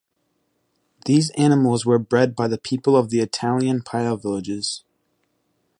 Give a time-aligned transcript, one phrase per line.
[1.05, 4.83] These animals were bred by the people of the Italian pile villages.